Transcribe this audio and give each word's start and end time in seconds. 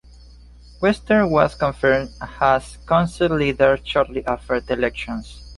Western 0.79 1.29
was 1.29 1.53
confirmed 1.53 2.09
as 2.39 2.77
Council 2.87 3.27
Leader 3.35 3.77
shortly 3.83 4.25
after 4.25 4.59
the 4.59 4.73
elections. 4.73 5.43